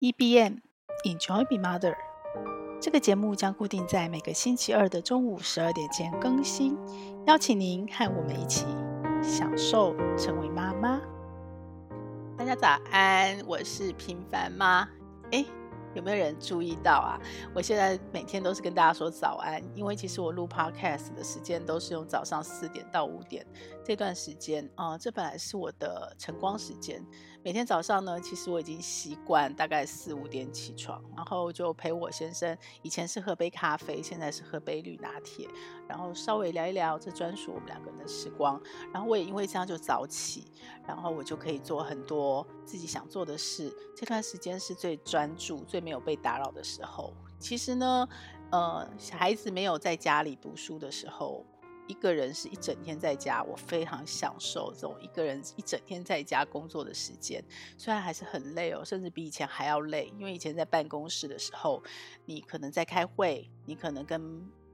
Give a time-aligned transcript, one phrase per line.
[0.00, 0.62] EBM
[1.04, 1.94] Enjoy Be Mother，
[2.80, 6.74] 这个节目将固定在每个星期二的中午十二点前更新，
[7.26, 8.64] 邀请您和我们一起
[9.22, 10.98] 享受成为妈妈。
[12.38, 14.88] 大家早安，我是平凡妈。
[15.32, 15.44] 诶，
[15.92, 17.20] 有没有人注意到啊？
[17.54, 23.46] 我现在每天都是跟大家说早安，因为其实我录 Podcast 的时间都是用早上四点到五点
[23.90, 27.04] 这段时间啊，这本来是我的晨光时间。
[27.42, 32.56] 每天早上呢，其实我已经习惯大概四五点起床，然后就陪我先生。
[32.82, 35.48] 以前是喝杯咖啡，现在是喝杯绿拿铁，
[35.88, 38.62] 然后稍微聊一聊这专属我们两个人的时光。
[38.92, 40.52] 然后我也因为这样就早起，
[40.86, 43.76] 然后我就可以做很多自己想做的事。
[43.96, 47.12] 这段时间是最专注、最没有被打扰的时候。
[47.40, 48.08] 其实呢，
[48.52, 51.44] 呃，小孩子没有在家里读书的时候。
[51.90, 57.42] 一个人是一整天在家，我非常享受这种一个人一整天在家工作的时间。
[57.76, 60.12] 虽然还是很累哦，甚至比以前还要累。
[60.16, 61.82] 因为以前在办公室的时候，
[62.24, 64.22] 你可能在开会，你可能跟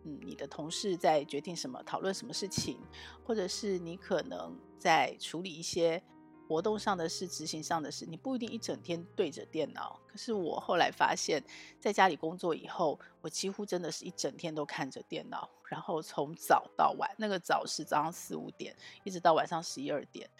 [0.04, 2.78] 嗯你的同事在决定什么、讨论什么事情，
[3.24, 6.02] 或者是你可能在处理一些。
[6.46, 10.00] 活动上的事，执行上的事，你不一定一整天对着电脑。
[10.06, 11.42] 可是我后来发现，
[11.80, 20.30] 在家里工作以后，我几乎真的是一整天都看着电脑，然后从早到晚，那个早是早上四五点，一直到晚上十一二点，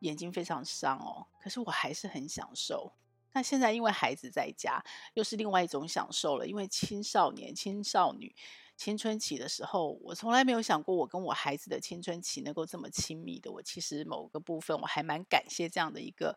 [0.00, 1.26] 眼睛非常伤哦。
[1.40, 2.92] 可是我还是很享受。
[3.34, 4.82] 那现在因为孩子在家，
[5.14, 8.34] 又是另外一种享受了，因为青少年、青少女。
[8.82, 13.48] 青春期的时候，我从来没有想过我跟我孩子的青春期能够这么亲密的。
[13.52, 16.36] 我其实某个部分我还蛮感谢这样的一个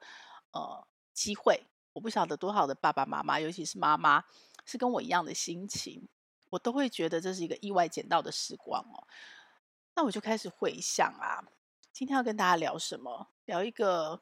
[0.51, 1.65] 呃机会。
[1.93, 4.23] 我不晓得多少的爸爸妈妈，尤其是妈妈，
[4.63, 6.07] 是跟我一样的心情，
[6.51, 9.07] 我都会觉得这是一个意外捡到的时光哦。
[9.95, 11.43] 那我就开始回想啊，
[11.91, 13.29] 今天要跟大家聊什么？
[13.45, 14.21] 聊一个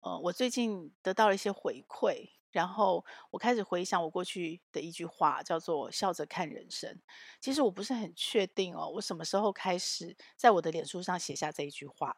[0.00, 2.28] 呃，我最近得到了一些回馈。
[2.54, 6.96] 然后我开始回想我过去的一句话，叫做“笑着看人生”。
[7.42, 12.16] 其实我不是很确定哦，我什么时候开始在我的脸书上写下这一句话？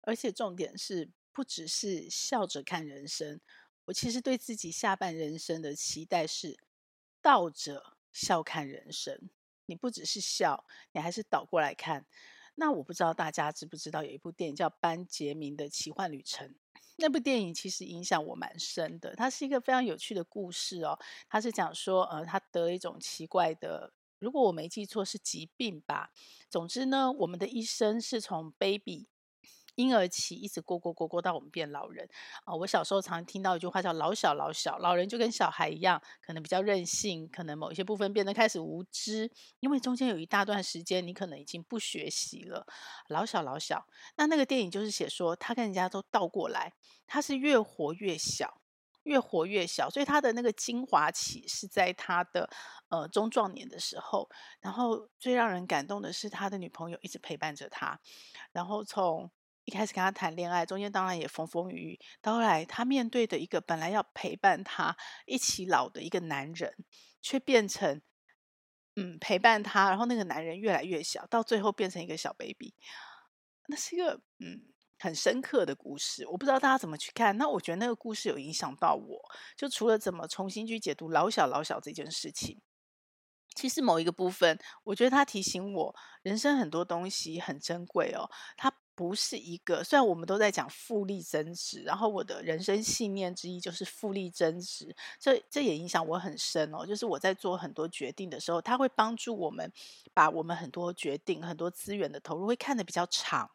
[0.00, 3.40] 而且重点是，不只是笑着看人生，
[3.84, 6.58] 我其实对自己下半人生的期待是
[7.22, 9.30] 倒着笑看人生。
[9.66, 12.04] 你不只是笑，你还是倒过来看。
[12.56, 16.48] 那我不知道大家知不知道，有一部电影叫《班杰明的奇幻旅程》。
[16.96, 20.98] 那部电影其实影响我蛮深的，它是一个非常有趣的故事哦。
[21.28, 26.10] 它是讲说，呃，他得了一种奇怪的，如果我没记错是疾病吧。
[26.48, 29.06] 总之呢，我们的一生是从 baby。
[29.74, 32.08] 婴儿期一直过过过过到我们变老人
[32.44, 39.30] 啊、我小时候常听到一句话叫“老小老小”，老人就跟小孩一样，可能比较任性，可能某一些部分变得开始无知，
[39.60, 42.66] 因为中间有一大段时间你可能已经不学习了。
[43.08, 43.86] 老小老小，
[44.16, 46.72] 那那个电影就是写说他跟人家都倒过来，
[47.06, 48.60] 他是越活越小，
[49.04, 52.48] 越活越小，所以他的那个精华期是在他的
[52.88, 54.28] 呃中壮年的时候。
[54.60, 57.98] 然后最让人感动的是他的女朋友一直陪伴着他，
[58.52, 59.30] 然后从。
[59.64, 62.00] 一开始跟他谈恋爱，中间当然也风风雨雨。
[62.20, 64.94] 到后来，他面对的一个本来要陪伴他
[65.24, 66.74] 一起老的一个男人，
[67.22, 68.02] 却变成
[68.96, 72.74] 嗯陪伴他，然后那个男人越来越小，到最后变成一个小 baby。
[73.68, 74.60] 那是一个嗯
[74.98, 76.26] 很深刻的故事。
[76.26, 77.34] 我不知道大家怎么去看。
[77.38, 79.18] 那我觉得那个故事有影响到我，
[79.56, 82.60] 就除了怎么重新去解读老小老小这件事情，
[83.54, 88.30] 其实某一个部分，我觉得他提醒我，人生很多东西很珍贵哦。
[88.58, 88.70] 他。
[88.94, 96.86] 不是一个，虽然我们都在讲复利增值，然后我的人生信念之一就是复利增值，这这也影响我很深哦。
[96.86, 99.70] 就是我在做很多决定的时候，它会帮助我们
[100.12, 103.50] 把我们很多决定、很多资源的投入会看得比较长。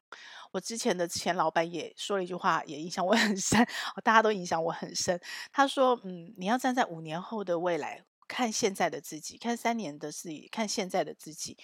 [0.52, 3.66] 我之前的前老板也说了一句话，也影响我很深，
[4.04, 5.20] 大家都影响我很深。
[5.52, 11.58] 他说：“嗯，你要站在五年后的未来。”看现在的自己，看三年的自己，看现在的自己，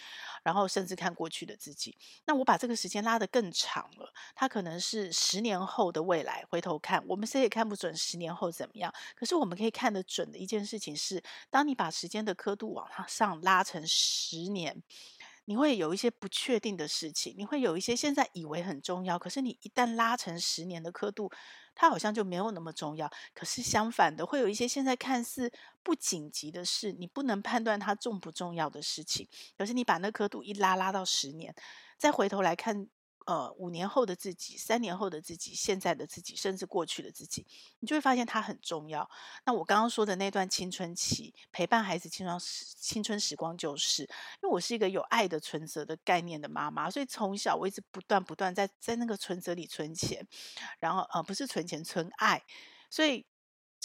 [0.44, 1.96] 然后甚至看过去的自己。
[2.26, 6.44] 那我把这个时间拉得更长了，它可能是十年后的未来。
[6.50, 8.92] 回头看，我们谁也看不准十年后怎么样。
[9.16, 14.82] 可是我们可以看得准的一件事情是，当你把时间的刻度往上拉成十年，
[15.46, 21.32] 你会有一些不确定的事情，你会有一些现在以为很重要，可是你一旦拉成十年的刻度。
[21.76, 25.52] 它好像就没有那么重要，可是相反的，会有一些现在看似
[25.84, 29.28] 不紧急的事，你不能判断它重不重要的事情。
[29.58, 31.54] 可是你把那刻度一拉，拉到十年，
[31.98, 32.88] 再回头来看。
[33.26, 37.46] 呃，五年后的自己，三年后的自己，现在的自己，甚至过去的自己，
[37.80, 39.10] 你就会发现它很重要。
[39.46, 44.10] 那我刚刚说的那段青春期，陪伴孩子青春青春时光，就是因
[44.44, 50.28] 为我是一个有爱的存折的概念的妈妈，所以从小我一直不断不断在在那个存折里存钱，
[50.80, 52.44] 然后呃，不是存钱，存爱，
[52.90, 53.26] 所以。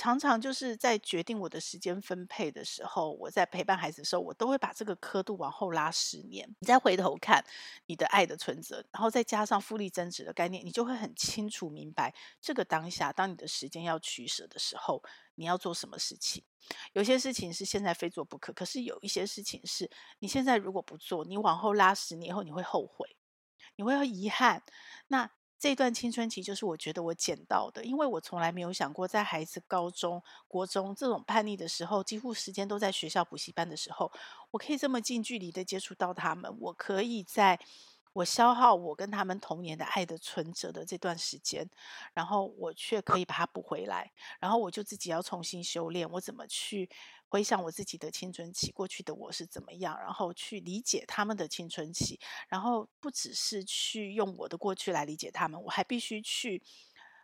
[0.00, 6.48] 常常就是在决定我的时间分配的时候，我在陪伴孩子的时候，我都会把这个刻度往后拉十年。
[6.60, 7.44] 你再回头看
[7.84, 15.02] 你的爱的存折，然后再加上复利增值的概念，你就会很清楚明白，这个当下，当你的时间要取舍的时候，
[15.34, 16.42] 你要做什么事情。
[16.94, 23.06] 有些事情是现在非做不可，可是有一些事情是你现在如果不做，你往后拉十年以后你会后悔，
[23.76, 24.62] 你会遗憾。
[25.08, 34.10] 那这段青春期就是我觉得我捡到的，因为我从来没有想过，在孩子高中、国中这种叛逆的时候，几乎时间都在学校补习班的时候，
[34.50, 37.60] 我可以这么近距离的接触到他们，我可以在。
[38.12, 41.68] 我消耗我跟他们童年的爱的存折的这段时间，
[42.12, 46.90] 然后我却可以把它补回来，然后我就自己要重新修炼，我怎么去
[47.28, 52.18] 回想我自己的青春期，过去的我是怎么样，然后去理解他们的青春期，
[52.48, 56.62] 然后不只是去用我的过去来理解他们，我还必须去。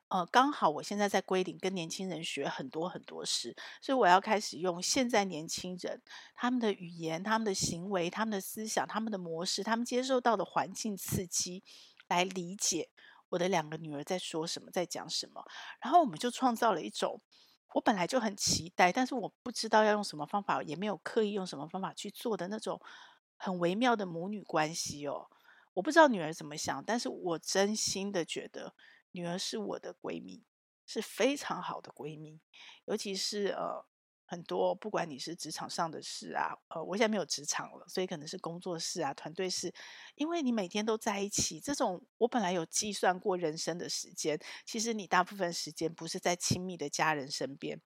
[0.09, 6.01] 呃，刚好我现在在归零，跟年轻人学很多很多事，所以我要开始用现在年轻人
[6.33, 11.65] 他们的语言、他们的行为、他们的思想、他们的模式、他们接受到的环境刺激，
[12.07, 12.89] 来理解
[13.31, 15.45] 我的两个女儿在说什么，在讲什么。
[15.81, 17.21] 然后我们就创造了一种
[17.75, 22.81] 我本来就很期待，但是我不知道要用什么方法，也没有刻意用什么方法去做的那种
[23.37, 25.27] 很微妙的母女关系哦。
[25.75, 28.73] 我不知道女儿怎么想，但是我真心的觉得。
[29.17, 30.45] 女儿是我的闺蜜，
[30.85, 32.39] 是非常好的闺蜜。
[32.85, 33.83] 尤其是呃，
[34.27, 39.73] 很多不管你是职场上的事啊，呃，我现在没有职场了，所以可能是工作室啊、团队事，
[40.17, 47.81] 因为你每天都在一起，这种我本来有计算过人生的时间，其实你大部分时间不是在亲密的家人身边，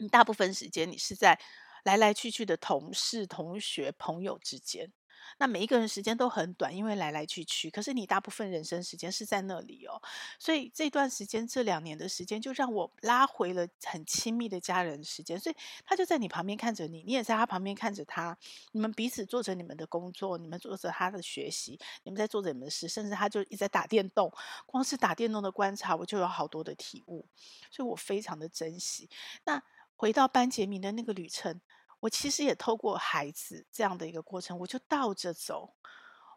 [0.00, 1.38] 你大部分时间你是在
[1.84, 4.92] 来来去去的同事、同学、朋友之间。
[5.38, 7.70] 那每一个人时间都很短，因为来来去去。
[7.70, 10.00] 可是你大部分人生时间是在那里哦，
[10.38, 15.38] 所以这段时间，这两年的时间，就让我拉回了很亲密的家人时间。
[15.38, 18.36] 所以他就在你旁边看着你，你也在他旁边看着他。
[18.72, 24.32] 你们彼此做着你们的工作，你们做着他的学习，你们在做着你们的事，甚至他就一直在打电动。
[24.66, 27.26] 光是打电动的观察，我就有好多的体悟，
[27.70, 29.08] 所以我非常的珍惜。
[29.44, 29.62] 那
[29.96, 31.60] 回到班杰明的那个旅程。
[32.00, 35.74] 我其实也透过孩子这样的一个过程，我就倒着走，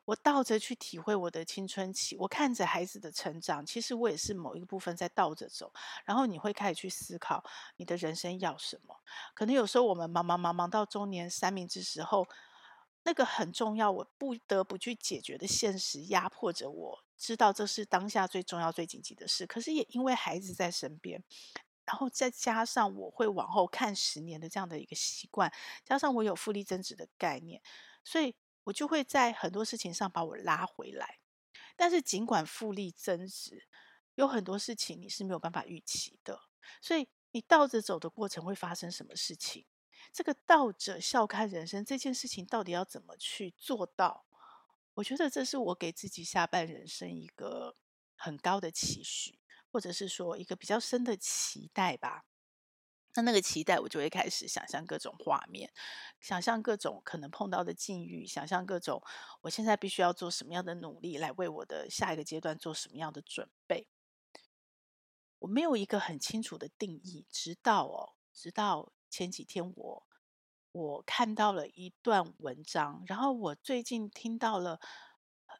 [0.06, 5.71] 我倒着去体会我的青春期，我看着孩子的成长，其实我也是某一个部分在倒着走。
[6.04, 7.44] 然后你会开始去思考
[7.77, 8.95] 你的人生要什么？
[9.33, 12.27] 可能有时候我们忙忙忙忙到中年三明治时候，
[13.04, 19.48] 那个很重要，我不得不去解决的现实压迫着我，知道这是当下最重要、最紧急的事。
[19.48, 21.24] 可是也因为孩子在身边。
[21.85, 25.51] 然后再加上我会往后看十年的这样的一个习惯，
[25.83, 27.62] 加上我有复利增值的概念，
[28.03, 31.19] 所以我就会在很多事情上把我拉回来。
[31.75, 33.68] 但是尽管复利增值，
[34.15, 36.39] 有很多事情你是没有办法预期的，
[36.81, 39.65] 所以你倒着走的过程会发生什么事情？
[40.12, 44.25] 这个倒着笑看人生这件事情到底要怎么去做到？
[44.95, 47.75] 我觉得这是我给自己下半人生一个
[48.15, 49.39] 很高的期许。
[49.74, 52.25] 或者是说一个比较深的期待吧，
[53.16, 55.74] 那那个期待，我就会开始想象各种画面，
[56.22, 59.02] 想象各种可能碰到的境遇，想象各种
[59.42, 63.88] 我现在必须要做什么样的努力来为我的下一个阶段做什么样的准备。
[65.40, 70.08] 我没有一个很清楚的定义，直到哦，直到前几天我
[70.72, 74.80] 我看到了一段文章，然后我最近听到了，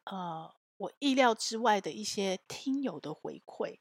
[0.04, 0.54] 呃。
[0.76, 3.78] 我意料之外的一些听友的回馈，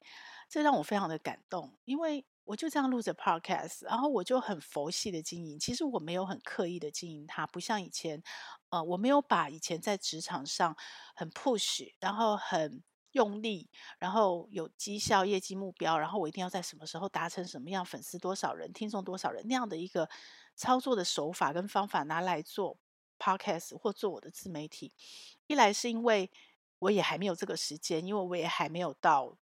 [0.50, 1.74] 这让我非常的感动。
[1.86, 5.58] 因为我就这样录着 podcast，然后我就很佛系的经营。
[5.58, 8.22] 其实我没有很刻意的经营它，不像以前，
[8.70, 10.76] 呃，我没有把以前在职场上
[11.16, 12.84] 很 push，然后很
[13.14, 20.10] 用力，然后有绩效、业绩目标，然后我一定要在什么时候达成什么样，粉丝多少人，听众多少人那样的一个
[20.56, 22.78] 操作的手法跟方法拿来做
[23.18, 24.92] podcast 或做我的自媒体。
[25.48, 26.30] 一来是因为
[26.84, 29.38] 我也还没有这个时间，因为我也还没有到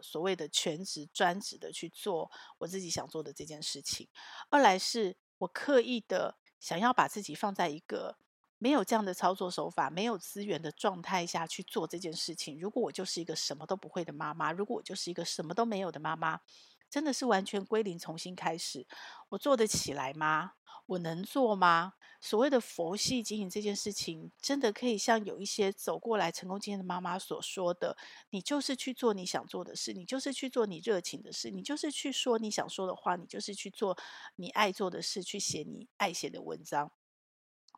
[0.00, 4.08] 所谓的全职专职的去做我自己想做的这件事情。
[4.50, 8.16] 二来是我刻意的想要把自己放在一个
[8.58, 12.58] 没有这样的操作手法、没有资源的状态下去做这件事情。
[12.58, 16.40] 如果我就是一个什么都不会的妈妈，如果我就是一个什么都没有的妈妈，
[16.88, 18.86] 真的是完全归零，重新开始，
[19.30, 20.52] 我做得起来吗？
[20.86, 21.94] 我能做吗？
[22.20, 27.96] 所谓的佛系经营这件事情，真的可以像有一些走过来成功经验的妈妈所说的，
[28.30, 33.96] 你就是去做你想做的事，你就是去做你热情的事，你就是去说你想说的话，你就是去做
[34.36, 36.90] 你爱做的事，去写你爱写的文章，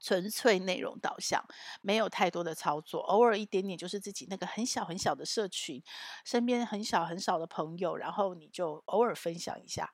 [0.00, 1.44] 纯粹内容导向，
[1.82, 5.82] 没有太多的操作，偶尔一点点就是自己那个很小很小的社群，
[6.25, 9.90] 身边很小很少的朋友，然后你就偶尔分享一下。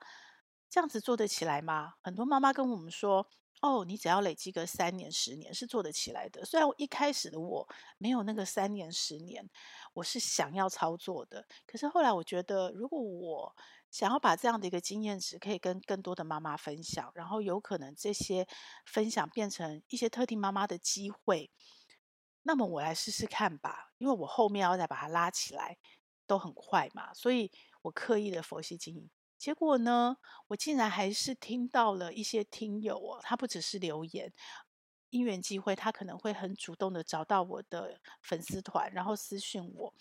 [0.73, 1.93] 这样子做得起来吗？
[2.01, 3.27] 很多妈妈跟我们说。
[3.61, 6.43] 哦，你只要累积个三年、十年是做得起来的。
[6.43, 7.65] 虽然我一开始的我
[7.97, 9.47] 没有那个三年、十年，
[9.93, 11.47] 我是想要操作的。
[11.65, 13.55] 可是后来我觉得，如果我
[13.89, 18.45] 想要把这样的一个经验值可以跟更多的妈妈分享，然后有可能这些
[18.85, 21.49] 分享变成一些特定妈妈的机会，
[22.41, 23.93] 那么我来试试看吧。
[23.97, 25.77] 因为我后面要再把它拉起来
[26.27, 27.49] 都很快嘛，所以
[27.83, 29.09] 我刻意的佛系经营。
[29.43, 30.15] 结果呢，
[30.47, 34.31] 我竟然还是听到了一些听友哦，他不只是留言，
[35.09, 39.93] 因缘际会，他可能会很主动的找到我的粉丝团，然后私讯我，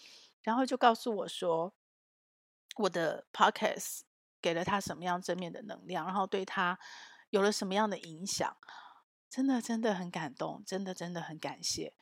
[0.43, 1.75] 然后就告诉我说，
[2.77, 4.03] 我的 podcast
[4.41, 6.79] 给了他什么样正面的能量，然后对他
[7.31, 8.57] 有了什么样的影响，
[9.29, 11.95] 真的真的很感动，真的真的很感谢。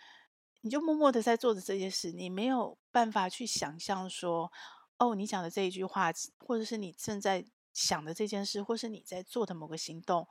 [0.60, 4.52] 你就默默的在做着这些事，你没有办法去想象说。
[5.00, 6.12] 哦，你讲的这一句话，
[6.46, 7.42] 或者是你正在
[7.72, 10.28] 想的这件事，或是你在做的某个行动，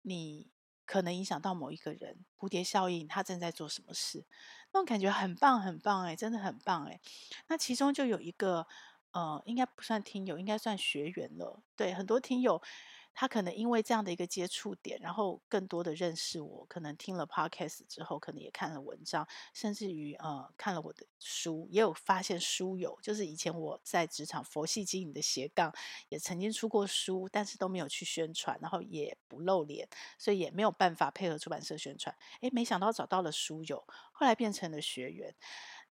[0.00, 0.50] 你
[0.86, 4.24] 可能影响到某一个人，蝴蝶效应，他正在做什么事，
[4.72, 6.98] 那种感觉很棒，很棒，哎，真的很棒，哎。
[7.48, 8.66] 那其中就有一个，
[9.12, 11.62] 呃，应该不算听友，应该算学员了。
[11.76, 12.62] 对，很多听友。
[13.14, 25.74] 他可能因为这样的一个接触点，然后更多的认识我，可能听了 podcast 之后，可能也看了文章，甚至于呃看了我的书，也有发现书友，就是以前我在职场佛系经营的斜杠，
[26.08, 32.14] 也曾经出过书，但是都没有去宣传，然后也不露脸，所以也没有办法配合出版社宣传。
[32.42, 35.34] 诶，没想到找到了书友，后来变成了学员。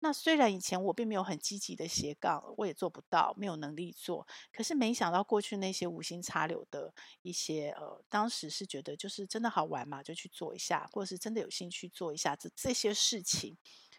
[0.00, 4.26] 那虽然以前我并没有很积极的斜杠，我也做不到，没有能力做。
[4.52, 13.58] 可是没想到过去那些无心插柳的一些呃，当时是觉得就是真的好玩嘛，就去做一下，或者是真的有兴趣做一下这这些事情，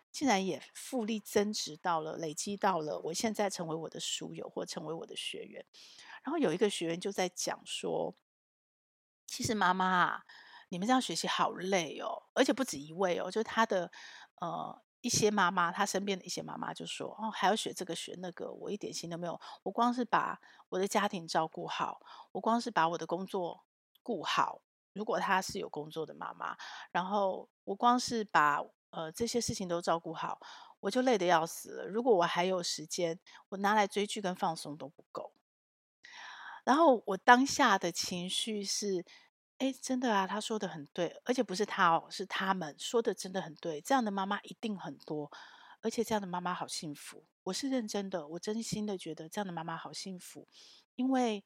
[0.10, 5.65] 竟然也复利增值到了，累积到了我现在成为我的书友或成为我的学员。
[6.24, 8.15] 然后有一个学员就在讲说，
[9.27, 10.22] 其实妈妈，
[10.70, 13.91] 你们这样学习好累哦，而且不止一位哦，就是他的
[14.39, 14.82] 呃。
[15.01, 19.39] 一些妈妈，她身边的一些妈妈就说：“哦，还要学这个学那个，我一点心都没有。
[19.63, 20.39] 我光是把
[20.70, 22.00] 我的家庭照顾好，
[22.32, 23.63] 我光是把我的工作
[24.03, 24.62] 顾好。
[24.94, 26.56] 如果她是有工作的妈妈，
[26.91, 30.39] 然后我光是把呃这些事情都照顾好，
[30.82, 31.88] 我就累得要死了。
[31.88, 35.32] 如果我还有时间，我拿来追剧跟放松都不够。
[36.65, 39.06] 然后我当下的情绪是。”
[39.59, 43.81] 哎，真的啊，他说的很对，而且不是他哦，是他们说的，真的很对。
[43.81, 45.29] 这样的妈妈一定很多，
[45.81, 47.25] 而且这样的妈妈好幸福。
[47.43, 50.47] 我是认真的，我真心的觉得这样的妈妈好幸福，
[50.95, 51.43] 因为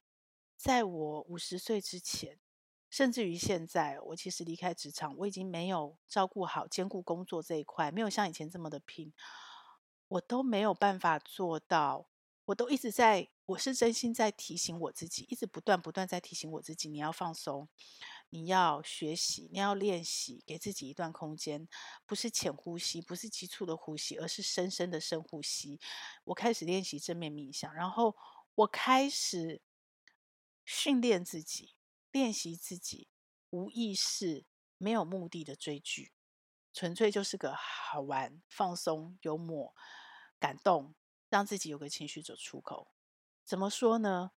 [0.56, 2.40] 在我五十岁之前，
[2.88, 9.12] 甚至于现在，我其实离开职场，我已经没有照顾好兼顾工作这一块，没有像以前这么的拼，
[10.08, 12.08] 我都没有办法做到，
[12.46, 13.33] 我都一直在。
[13.46, 17.68] 我是真心在提醒我自己，一直不断不断在提醒我自己，你要放松，
[18.30, 21.68] 你要学习，你要练习，给自己一段空间，
[22.06, 25.78] 不是浅呼吸，不是急促的呼吸，而是深深的深呼吸。
[26.24, 28.16] 我开始练习正面冥想，然后
[28.56, 29.62] 我开始
[30.64, 31.76] 训练自己，
[32.12, 33.10] 练习自己，
[33.50, 34.46] 无意识、
[34.78, 36.14] 没有目的的追剧，
[36.74, 39.76] 纯粹就是个好玩、放松、幽默、
[40.40, 40.96] 感动，
[41.28, 42.93] 让自己有个情绪走出口。
[43.44, 44.32] 怎么说呢？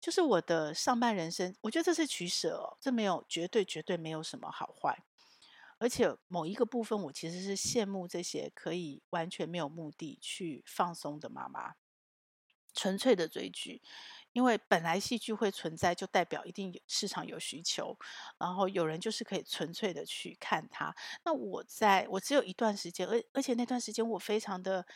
[0.00, 5.04] 就是我的上半人生，我觉得这是取舍哦，这没有绝对绝对没有什么好坏。
[5.78, 11.74] 而且某一个部分，我其实是羡慕这些可以完全没有目的去放松的妈妈，
[12.72, 13.82] 纯粹的追剧。
[14.32, 17.98] 因为本来戏剧会存在，就代表一定市场有需求，
[18.38, 20.94] 然后有人就是可以纯粹的去看它。
[21.24, 24.86] 那我在我只有一段时间，而而且那段时间我非常的。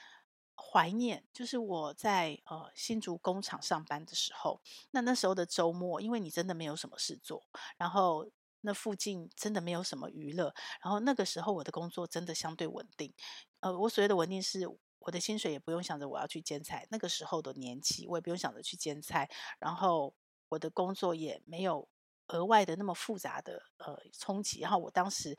[0.56, 4.60] 怀念就是我在呃新竹工厂上班的时候，
[4.92, 7.44] 那那时候的周末，因为你真的没有什么事做，
[7.76, 8.28] 然后
[8.60, 13.12] 那附近真的没有什么娱乐，然后那个时候我的工作真的相对稳定，
[13.60, 14.68] 呃，我所谓的稳定是
[15.00, 20.14] 我的薪水也不用想着我要去兼差，那个时候的年纪我也不用想着去兼差，然后
[20.48, 21.88] 我的工作也没有
[22.28, 25.36] 额外的那么复杂的呃冲击，然后我当时。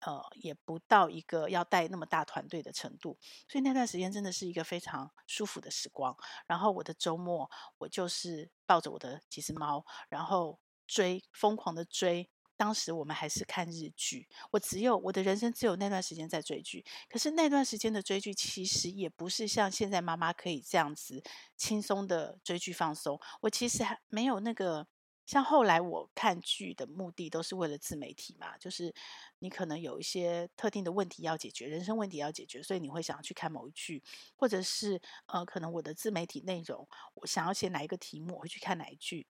[0.00, 6.16] 呃，也不到一个要带那么大团队的程度，所以那段时间真的是一个非常舒服的时光。
[6.46, 12.30] 然后我的周末，我就是抱着我的几只猫，然后追，疯狂的追。
[12.58, 16.84] 当时我们还是看日剧，我只有我的人生只有那段时间在追剧。
[17.08, 21.22] 可是那段时间的追剧，其实也不是像现在妈妈可以这样子
[21.56, 23.20] 轻松的追剧放松。
[23.42, 24.86] 我其实还没有那个。
[25.26, 28.94] 像后来我看剧的目的都是为了自媒体嘛，就是
[29.40, 34.02] 你可能有一些特定的问题要解决，人生问题要解决，所以你会想要去看某一剧，
[34.36, 39.26] 或者是呃，可能我的自媒体内容，我想要写哪一个题目，我会去看哪一剧。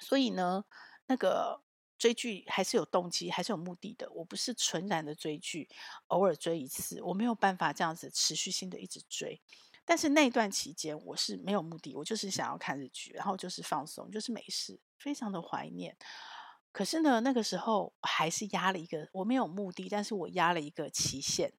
[0.00, 0.64] 所以呢，
[1.06, 1.62] 那个
[1.96, 4.10] 追剧还是有动机，还是有目的的。
[4.12, 5.68] 我不是纯然的追剧，
[6.08, 9.40] 偶尔追一次，我没有办法这样子持续性的一直追。
[9.86, 15.96] 但是那段期间我是没有目的，我就是想要看日剧，然后就是放松，就是没事，非常的怀念。
[16.72, 21.52] 可是呢，那个时候还是压了一个，我没有目的，但是我压了一个期限，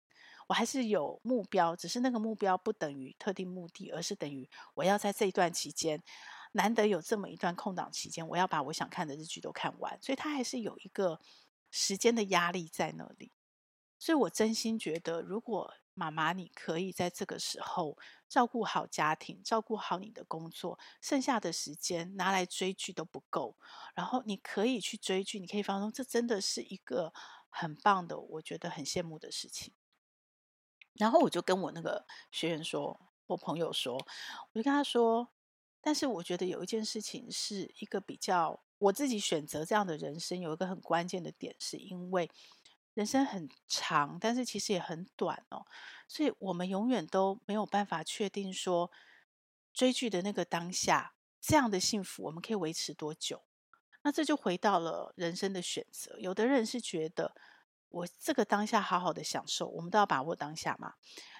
[0.47, 6.03] 我还是有目标，只是那个目标不等于特定目的，而是等于我要在这一段期间，
[6.51, 11.19] 难得有这么一段空档期间，我要把我想看的日剧都看完，所以它还是有一个
[11.71, 13.31] 时间的压力在那里。
[13.97, 17.97] 所以我真心觉得，如果妈妈，你可以在这个时候
[18.29, 23.57] 照顾好家庭，照顾好你的工作，剩下的时间拿来追剧都不够。
[23.95, 27.11] 然后你可以去追剧，你可以放松，这真的是一个
[27.49, 29.73] 很棒的，我觉得很羡慕的事情。
[30.93, 35.27] 然后我就跟我那个学员说，我朋友说，我就跟他说，
[35.81, 42.29] 但是我觉得有一件事情是一个比较，我自己选择这样的人生有一个很关键的点，是因为。
[42.97, 45.63] 人生很长，但是其实也很短哦，
[46.07, 48.91] 所以我们永远都没有办法确定说
[49.71, 53.43] 追剧的那个当下，这样的幸福我们可以维持多久？
[54.01, 56.17] 那这就回到了人生的选择。
[56.17, 57.35] 有的人是觉得
[57.89, 60.95] 我这个当下好好的享受，我们都要把握当下嘛。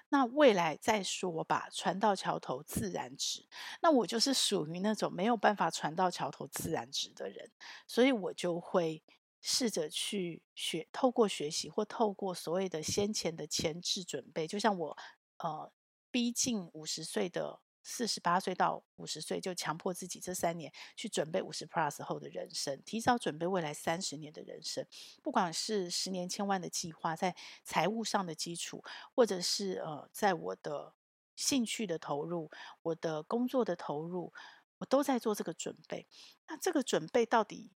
[0.10, 3.44] 那未来再说吧，船到桥头自然直。
[3.82, 7.50] 那我就是属于那种没有办法船到桥头自然直的人，
[7.88, 9.02] 所以我就会。
[9.42, 14.98] 试着去学，透过学习或透过所谓的先前的前置准备，就像我
[15.38, 15.72] 呃
[16.12, 24.86] 逼近五十岁的四十八岁到五十岁，就强迫自己这三年去准备五十 plus 后的人生，提早准备未来三十年的人生。
[25.24, 28.84] 不管是十年千万的计划，在财务上的基础，
[29.16, 30.96] 或者是呃在我的
[31.36, 32.52] 兴趣的投入、
[32.82, 34.34] 我的工作的投入，
[34.80, 36.08] 我都在做这个准备。
[36.50, 37.72] 那这个准备到底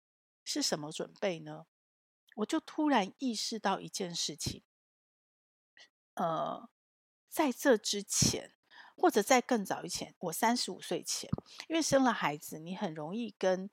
[0.53, 1.67] 是什么准备呢？
[2.35, 4.65] 我就突然意识到一件事情，
[6.15, 6.69] 呃，
[7.29, 8.55] 在这之前，
[8.97, 11.31] 或者在更早以前，我三十五岁前，
[11.69, 13.71] 因为生了孩子，你很容易跟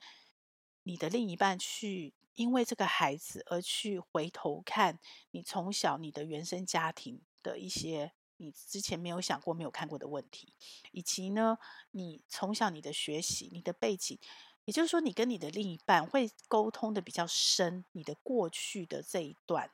[0.83, 4.99] 你的另一半去，因为这个孩子而去回头看
[5.31, 10.53] 你从小你的原生家庭的一些你之前没有想过、没有看过的问题，
[10.91, 11.57] 以及呢，
[11.89, 14.19] 你从小你的学习、你的背景。
[14.67, 19.71] 也就是说，你跟你的另一半会沟通的比较深，你的过去的这一段，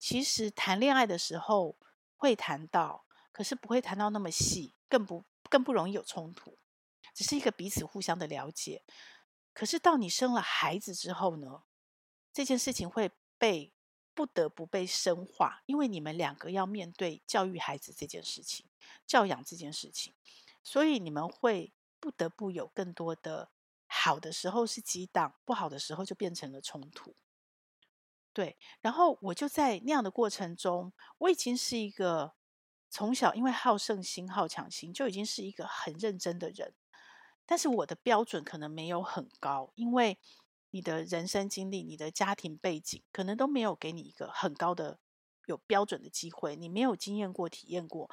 [0.00, 1.76] 其实谈恋爱的时候
[2.16, 6.58] 会谈到，可是不会谈到那么细，更不更不容易有冲突，
[7.14, 8.82] 只是一个彼此互相的了解。
[9.52, 11.62] 可是到你生了孩子之后呢，
[12.32, 13.72] 这件事情会被
[14.12, 18.66] 不得不被深化，因为你们两个要面对教育孩子这件事情，
[19.06, 20.12] 教养这件事情，
[20.64, 23.50] 所以你们会不得不有更多的。
[24.06, 27.16] 好的时候是激荡，不好的时候就变成了冲突。
[28.32, 32.34] 对，然后我就在那样的过程中，我已经是一个
[32.88, 36.72] 从小因为好胜心、好强心，就已经是一个很认真的人。
[37.44, 40.16] 但是我的标准可能没有很高，因为
[40.70, 45.00] 你的人生经历、你的家庭背景，可能都没有给你一个很高的
[45.46, 46.54] 有标准的机会。
[46.54, 48.08] 你没有经验过、体验过。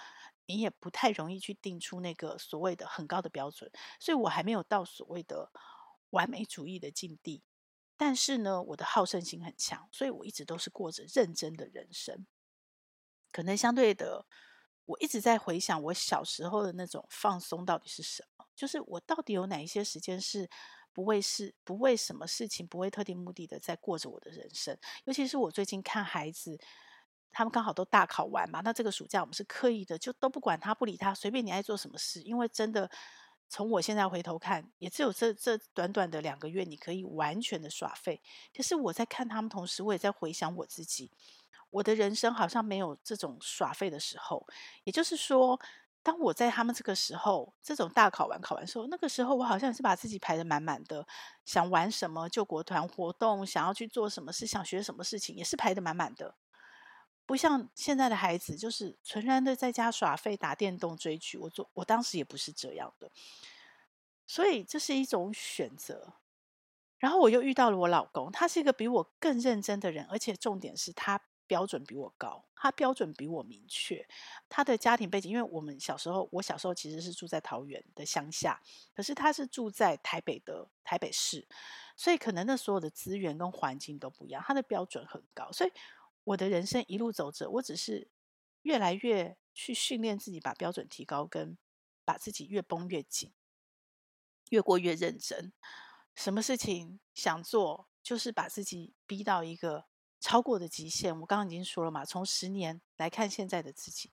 [0.46, 5.50] 你也不太容易去定出那个所谓的很高的标准，所以我还没有到所谓的
[6.14, 7.44] 完美主义的境地。
[7.96, 12.26] 但是呢，我的好胜心很强，所以我一直都是过着认真的人生。
[13.32, 14.26] 可能相对的，
[14.86, 18.46] 我一直在回想我小时候的那种放松到底是什么？
[18.56, 20.50] 就是我到底有哪一些时间是
[20.92, 24.78] 不为事、不为什么事情、不为特定目的的在过着我的人生？
[25.06, 26.60] 尤其是我最近看孩子。
[27.36, 32.22] 他们刚好都大考完嘛，那这个暑假我们是刻意的，就都不管他，不理他，随便你爱做什么事。
[32.22, 32.88] 因为真的，
[33.50, 38.22] 从我现在回头看，也只有这这短短的两个月，你可以完全的耍废。
[38.56, 41.12] 可是我在看他们同时，我也在回想我自己，
[41.70, 44.46] 我的人生好像没有这种耍废的时候。
[44.84, 45.60] 也就是说，
[46.02, 51.06] 当我在他们这个时候，这种大考完考完的时候，那个时候我好像是把自己排得满满的，
[51.46, 56.36] 想玩什么救国团活动，想要去做什么事，想学什么事情，也是排得满满的。
[57.26, 61.38] 不像现在的孩子，就是纯然的在家耍废、打电动、追剧。
[61.38, 63.10] 我做，我当时也不是这样的，
[64.28, 66.16] 所以这是一种选择。
[67.00, 74.06] 然后我又遇到了我老公，他是一个比我更认真的人，而且重点是他标准比我高，他标准比我明确。
[74.50, 78.62] 他的家庭背景，因为我们小时候，我小时候其实是住在桃园的乡下，
[78.94, 81.48] 可是他是住在台北的台北市，
[81.96, 85.72] 所以可能那所有的资源跟环境都不一样，他的标准很高，所以。
[86.24, 88.10] 我的人生一路走着，我只是
[88.62, 91.58] 越来越去训练自己，把标准提高，跟
[92.06, 93.34] 把自己越绷越紧，
[94.50, 95.54] 越过越认真。
[96.16, 99.86] 什么事情想做，就是把自己逼到一个
[100.20, 101.20] 超过的极限。
[101.22, 104.12] 我刚刚已经说了嘛，从十年来看现在的自己，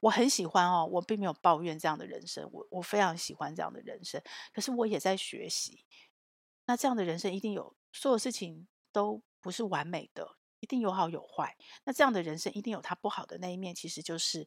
[0.00, 4.22] 我很喜欢哦，我并没有抱怨这样的人生，我我非常喜欢这样的人生。
[4.52, 5.84] 可是我也在学习，
[6.66, 11.56] 那这样的人生一定有所有事情都不是完美的，一定有好有坏。
[11.84, 14.46] 那这样的人生一定有它不好的那一面，其实就是。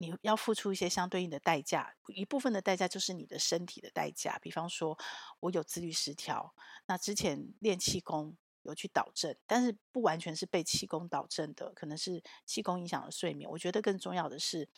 [0.00, 4.38] 你要付出一些相对应的代价，一部分的代价就是你的身体的代价。
[4.38, 4.96] 比方说，
[5.40, 6.54] 我有自律失调，
[6.86, 13.50] 那之前练气功有去导正，但是不完全是被气功导正的，可能是气功影响了睡眠。
[13.50, 14.68] 我觉得更重要的是，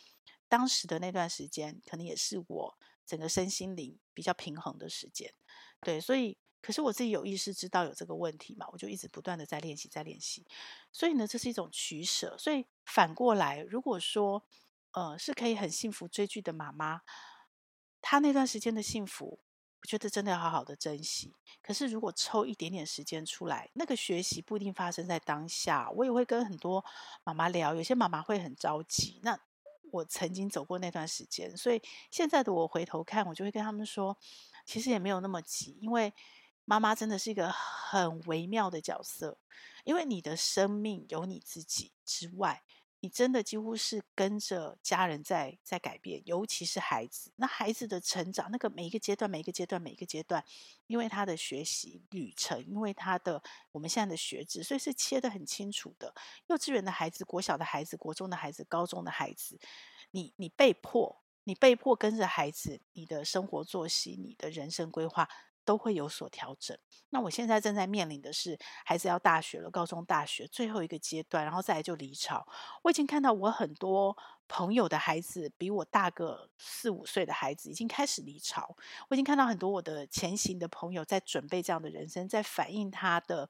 [0.48, 5.34] 当时的那段时间，可能也是我整个身心灵比较平衡的时间。
[5.82, 10.46] 对，所以，可是我自己有意识知道有这个问题嘛，我就一直不断的在练习，在练习。
[10.92, 12.36] 所以呢，这是一种取舍。
[12.38, 14.42] 所以反过来，如果说，
[14.92, 17.02] 呃，是可以很幸福追剧的妈妈，
[18.02, 19.40] 她那段时间的幸福，
[19.80, 21.34] 我觉得真的要好好的珍惜。
[21.62, 25.90] 可是如果抽一点点时间出来，那个学习不一定发生在当下。
[25.92, 26.84] 我也会跟很多
[27.24, 29.20] 妈妈聊，有些妈妈会很着急。
[29.22, 29.38] 那
[29.92, 34.16] 我曾经走过那段时间，所以现在的我回头看，我就会跟他们说，
[34.64, 36.12] 其实也没有那么急，因为
[36.70, 39.36] 妈妈真的是一个很微妙的角色，
[39.82, 42.62] 因为你的生命有你自己之外。
[43.00, 47.32] 你真的几乎是跟着家人在在改变，尤其是孩子。
[47.34, 50.44] 那孩子的成长，那个每一个阶段，每一个阶段，每一个阶段，
[50.86, 56.14] 因为他的学习旅程，因为他的我们现在的学制，所以是切得很清楚的。
[56.46, 59.58] 幼稚园的孩子、国小的孩子、国中的孩子、高中的孩子，
[60.12, 65.28] 你你被迫，你被迫跟着孩子，你的生活作息，你的人生规划。
[65.70, 66.76] 都会有所调整。
[67.10, 72.44] 那我现在正在面临的是，孩子要大学了，高中、大学最后一个阶段，然后再来就离巢。
[72.82, 74.16] 我已经看到我很多
[74.48, 78.76] 朋友的孩子，比我大个四五岁的孩子已经开始离巢。
[79.08, 83.48] 我已经看到很多我的前行的朋友在准备这样的人生，在反映他的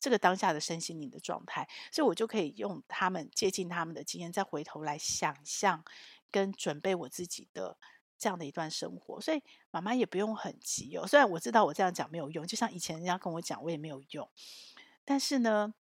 [0.00, 5.84] 这个当下的身心灵的状态，所以我就可以用他们接近他们的经验，再回头来想象
[6.28, 7.78] 跟准备我自己的。
[8.22, 11.04] 这样的一段生活，所以妈妈也不用很急哦。
[11.04, 14.30] 虽然我知道我这样讲没有用，就像以前人家跟我讲，我也没有用。
[15.04, 15.74] 但是呢，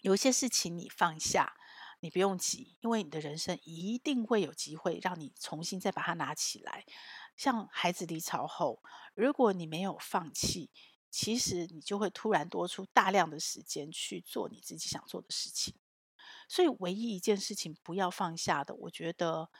[0.00, 1.58] 有一些事情你放下，
[2.00, 6.86] 你不用急，因为你的人生一定会有机会让你重新再把它拿起来。
[7.36, 8.82] 像孩子离巢后，
[9.14, 10.70] 如果你没有放弃，
[11.10, 15.74] 其实你就会突然多出大量的时间去做你自己想做的事情。
[16.48, 19.50] 所以，唯一一件事情不要放下的，我觉得。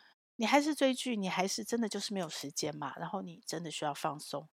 [0.41, 2.95] 你还是追剧，你还是真的就是没有时间嘛？
[2.97, 4.49] 然后你真的需要放松，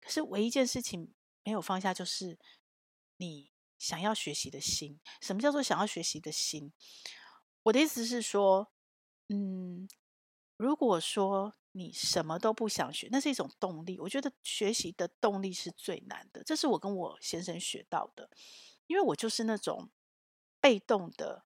[0.00, 2.36] 可是唯一一件事情没有放下，就是
[3.18, 4.98] 你想要学习的心。
[5.20, 6.72] 什么叫做想要学习的心？
[7.62, 8.72] 我的意思是说，
[9.28, 9.88] 嗯，
[10.56, 14.00] 如果说你什么都不想学，那是一种动力。
[14.00, 18.28] 我觉得学习的动力是最难的，这是我跟我先生学到的，
[18.88, 19.88] 因为我就是那种
[20.60, 21.44] 被动的。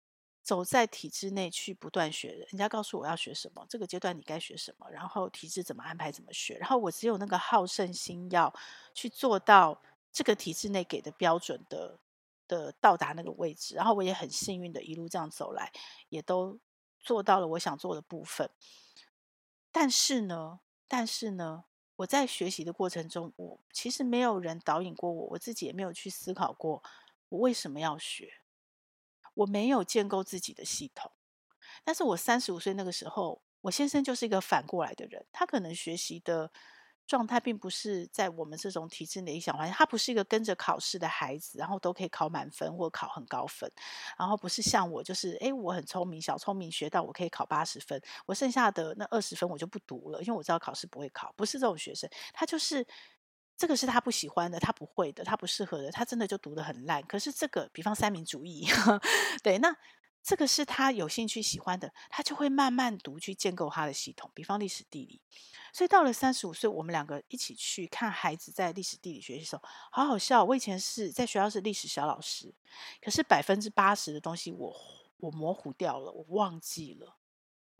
[0.48, 8.50] 走在体制内去不断学，人家告诉我要学什么，这个阶段你该学什么，然后体制怎么安排怎么学，然后我只有那个好胜心要
[8.94, 9.78] 去做到
[10.10, 11.98] 这个体制内给的标准的
[12.46, 15.70] 的到达那个位置，然后我也很幸运的一路这样走来，
[16.08, 16.58] 也都
[16.98, 18.48] 做到了我想做的部分。
[19.70, 21.64] 但是呢，但是呢，
[21.96, 26.82] 我在学习的过程中，我其实没有人导引过我，我自己也没有去思考过
[27.28, 28.32] 我为什么要学。
[29.38, 31.10] 我没有建构自己的系统，
[31.84, 36.50] 但是我三十五岁那个时候，我先生就是一个反过来的人，他可能学习的
[37.06, 43.70] 状态并不是在我们这种体制内理想环境，他不是一个跟着考试的孩子，然后都可以考满分或考很高分，
[44.18, 52.86] 然后不是像我，就是诶，我很聪明，小聪明学到我可以考八十分，我剩下的那二十分我就不读了，因为我知道考试不会考，不是这种学生，他就是。
[53.58, 57.02] 这个是他不喜欢的，他不会的，他不适合的，他真的就读得很烂。
[57.02, 58.68] 可是这个，比方三民主义，
[59.42, 59.76] 对，那
[60.22, 64.30] 这个是他有兴趣喜欢的，他就会慢慢读去建构他的系统。
[64.32, 65.20] 比方历史地理，
[65.72, 70.44] 所以到了三十五岁，我们两个一起去看孩子在历史地理学习的时候，好好笑。
[70.44, 72.54] 我以前是在学校是历史小老师，
[73.02, 74.76] 可是百分之八十的东西我
[75.16, 77.16] 我模糊掉了，我忘记了。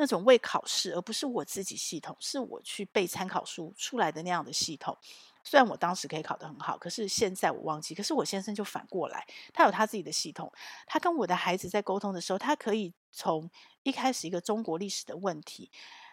[0.00, 4.96] 那种为考试，而不是我自己系统，是我去背参考书出来的那样的系统。
[5.44, 7.94] 虽然我当时可以考得很好，可是现在我忘记。
[7.94, 10.52] 可是我先生就反过来，他有他自己的系统。
[10.86, 13.50] 他跟我的孩子在沟通的时候，他可以从
[13.82, 15.70] 一开始一个中国历史的问题，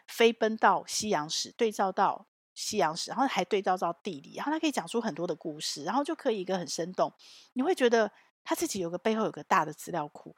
[0.07, 7.13] 飞奔到西洋史，对照到西洋史，然后还对照到地理，然后他可以讲出很多的故事，然后就可以一个很生动。
[7.53, 8.11] 你会觉得
[8.43, 10.35] 他自己有个背后有个大的资料库。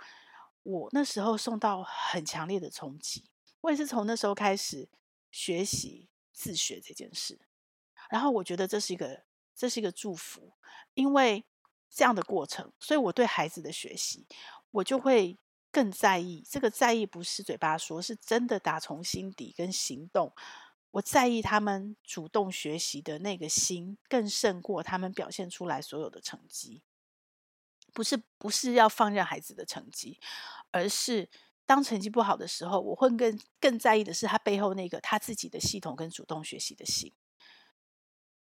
[0.63, 3.23] 我那时候受到很强烈的冲击。
[3.62, 4.89] 我也是从那时候开始
[5.32, 7.39] 学习自学这件事，
[8.10, 9.24] 然后我觉得这是一个
[9.56, 10.54] 这是一个祝福，
[10.93, 11.46] 因为
[11.89, 14.28] 这样的过程，所以我对孩子的学习，
[14.72, 15.38] 我就会
[15.72, 16.46] 更在意。
[16.50, 20.34] 这个在意不是嘴巴说，是真的打从心底跟行动。
[20.91, 26.82] 我在意他们主动学习的那个心，更胜过他们表现出来所有的成绩。
[27.93, 30.20] 不是不是要放任孩子的成绩，
[30.72, 31.30] 而是
[31.65, 37.13] 当成绩不好的时候，我会更更在意的是他背后那个他自己的系统跟主动学习的心。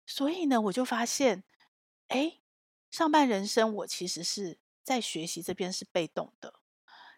[0.07, 1.43] 所以呢，我就发现，
[2.07, 2.39] 哎，
[2.89, 6.61] 上半人生我其实是在学习这边是被动的，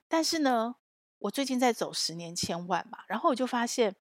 [0.07, 0.75] 但是呢，
[1.19, 3.95] 我最近在走十年千万嘛，然后我就发现，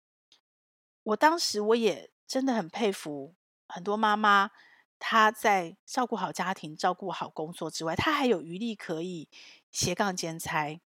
[1.02, 3.34] 我当时我也真的很佩服
[3.68, 4.50] 很多妈妈，
[4.98, 9.28] 她在照顾好家庭、照顾好工作之外，她还有余力可以
[9.70, 10.80] 斜杠兼差，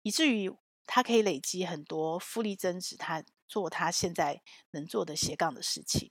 [0.00, 0.50] 以至于
[0.86, 6.10] 她可以累积很多复利增值，她做她现在能做的斜杠的事情。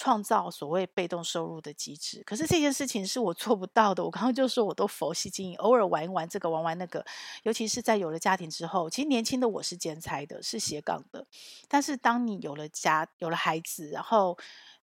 [0.00, 4.02] 创造所谓被动收入的机制，可是这件事情是我做不到的。
[4.02, 7.04] 我刚刚就说，我都佛系经营，偶尔玩一玩这个，玩玩那个。
[7.42, 11.26] 尤其是在有了家庭之后，其实年轻的我是兼差的，是斜杠的。
[11.68, 14.38] 但是当你有了家，有了孩子，然后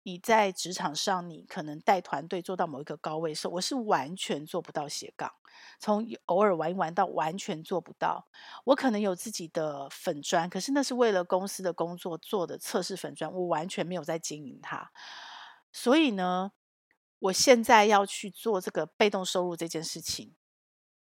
[0.06, 5.28] 你在职场上，你可能带团队做到某一个高位时候，我是完全做不到斜杠。
[5.80, 8.28] 从偶尔玩一玩到完全做不到，
[8.66, 14.92] 我可能有自己的粉专，可是那是为了公司的工作做的测试粉专，我完全没有在经营它。
[15.72, 16.52] 所以呢，
[17.18, 20.36] 我现在要去做这个被动收入这件事情，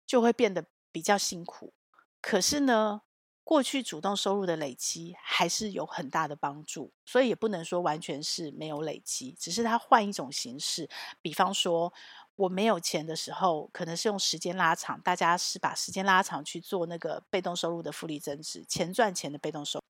[0.06, 0.64] 就会变得
[0.94, 1.74] 比较辛苦。
[2.22, 3.02] 可是呢，
[3.44, 10.90] 过去主动收入的累积还是有很大的帮助，所以也不能说完全是没有累积，只是它换一种形式，
[11.22, 11.94] 比方说。
[12.36, 19.84] 我没有钱的时候，可能是用时间拉长，大家是把时间拉长去做那个被动收入的复利增值，钱赚钱的被动收入。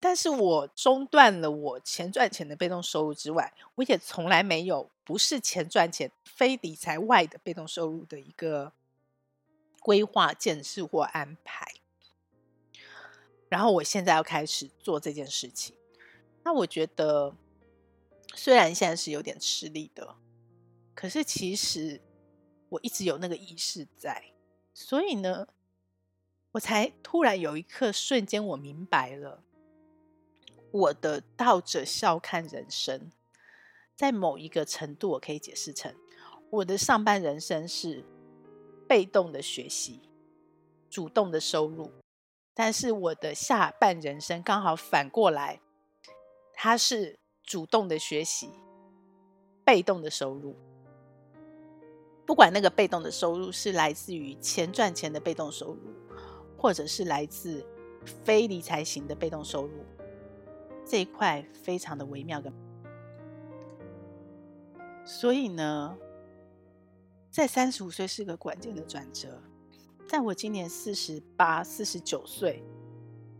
[0.00, 8.72] 但是我中断了我钱赚钱的被动收入之外，我也从来没有不是钱赚钱、非理财外的被动收入的一个
[9.78, 11.64] 规划、建设或安排。
[13.52, 15.76] 然后我现在要开始做这件事情，
[16.42, 17.36] 那我觉得
[18.34, 20.16] 虽然现在是有点吃力的。
[20.94, 22.00] 可是其实
[22.70, 24.32] 我一直有那个意识在，
[24.72, 25.48] 所以呢，
[26.52, 29.44] 我才突然有一刻瞬间我明白了，
[30.70, 33.12] 我的倒着笑看人生，
[33.94, 35.94] 在某一个程度，我可以解释成
[36.48, 38.02] 我的上半人生是
[38.88, 40.00] 被动的学习，
[40.88, 41.92] 主动的收入，
[42.54, 45.60] 但是我的下半人生刚好反过来，
[46.52, 48.50] 它是主动的学习，
[49.64, 50.56] 被动的收入。
[52.24, 55.80] 不管那个被动的收入是来自于钱赚钱的被动收入，
[56.56, 57.66] 或者是来自
[58.04, 59.84] 非理财型的被动收入，
[60.84, 62.52] 这一块非常的微妙的。
[65.04, 65.98] 所以呢，
[67.28, 69.42] 在三十五岁是个关键的转折，
[70.08, 72.62] 在我今年四十八、四十九岁，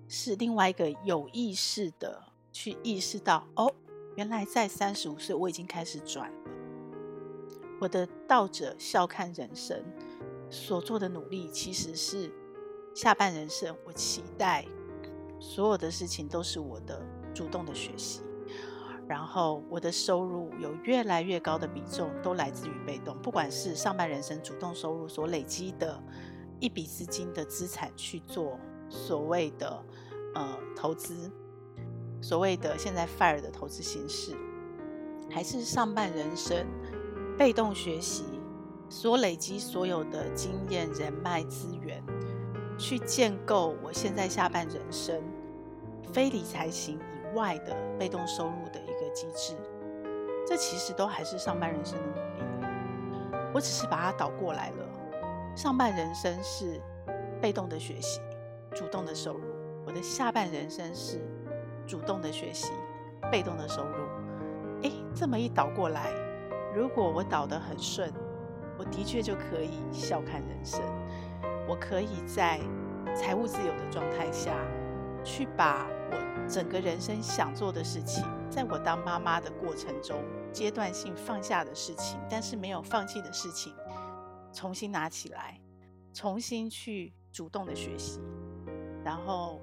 [0.09, 3.72] 是另外一个有意识的去意识到，哦，
[4.16, 6.38] 原来在三十五岁我已经开始转了。
[7.81, 9.85] 我的道者笑看人生
[10.48, 12.31] 所做的努力，其实是
[12.94, 13.77] 下半人生。
[13.85, 14.64] 我期待
[15.38, 18.22] 所有的事情都是我的主动的学习，
[19.09, 26.01] 然后我的收入有越来越高的比重都来自于被动，不管是上半人生主动收入所累积的
[26.62, 28.57] 一笔资金的资产去做
[28.88, 29.85] 所谓的
[30.37, 31.29] 呃投资，
[32.20, 34.37] 所谓的现在 FIRE 的投资形式，
[35.29, 36.64] 还是上半人生。
[37.38, 38.25] 被动学习
[38.90, 42.01] 所累积所有的经验、人脉、资源，
[42.79, 45.20] 去建构我现在下半人生
[46.12, 49.57] 非理财型以外的被动收入的一个机制。
[50.46, 54.91] 这其实都还是上半人生的努力，我只是把它倒过来了。
[55.54, 56.80] 上半人生是
[57.40, 58.20] 被动的学习、
[58.74, 59.44] 主动的收入，
[59.86, 61.20] 我的下半人生是
[61.86, 62.72] 主动的学习、
[63.30, 64.06] 被动的收入。
[64.82, 66.10] 诶，这么一倒过来。
[66.74, 68.10] 如果我倒得很顺，
[68.78, 70.80] 我的确就可以笑看人生。
[71.68, 72.58] 我可以在
[73.14, 74.56] 财务自由的状态下，
[75.22, 80.16] 去把我整个人生想做的事情，在我当妈妈的过程中，
[80.50, 83.74] 阶段性放下的事情，但是没有放弃的事情，
[84.52, 85.60] 重新拿起来，
[86.12, 88.20] 重新去主动的学习，
[89.04, 89.60] 然后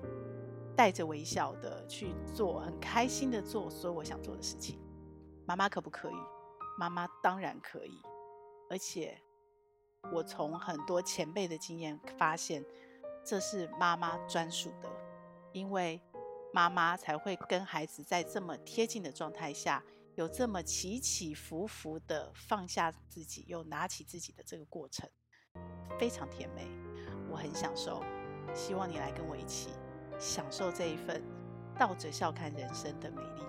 [0.76, 4.80] 带着微笑的去做，很开心的做所有我想做的事情。
[5.46, 6.16] 妈妈可不可以？
[6.78, 8.02] 妈妈当然可以，
[8.70, 9.18] 而且
[10.14, 12.64] 我从很多前辈的经验发现，
[13.24, 14.90] 这是妈妈专属的，
[15.52, 16.02] 因为
[16.54, 19.84] 妈妈才会跟孩子在这么贴近的状态下，
[20.20, 25.10] 有这么起起伏伏的放下自己又拿起自己的这个过程，
[25.98, 26.68] 非常甜美，
[27.32, 28.04] 我很享受。
[28.54, 29.70] 希望你来跟我一起
[30.20, 31.24] 享受这一份
[31.80, 33.49] 倒着笑看人生的美丽。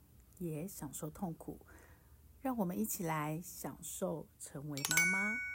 [0.45, 1.59] 也享受痛苦，
[2.41, 5.50] 让我们一起来享受成为妈妈。